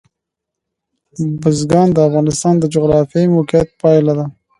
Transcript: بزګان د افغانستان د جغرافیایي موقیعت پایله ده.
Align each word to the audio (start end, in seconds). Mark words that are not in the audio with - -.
بزګان 1.41 1.87
د 1.93 1.97
افغانستان 2.07 2.55
د 2.59 2.63
جغرافیایي 2.73 3.29
موقیعت 3.35 3.69
پایله 3.81 4.13
ده. 4.19 4.25